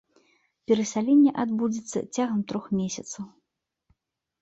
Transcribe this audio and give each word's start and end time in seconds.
Перасяленне 0.71 1.31
адбудзецца 1.45 1.99
цягам 2.15 2.41
трох 2.53 2.65
месяцаў. 2.83 3.33